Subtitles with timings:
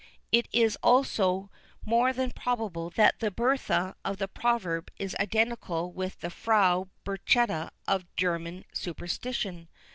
[0.31, 1.51] It is also
[1.85, 7.69] more than probable that the Bertha of the proverb is identical with the Frau Berchta
[7.87, 9.69] of German superstition.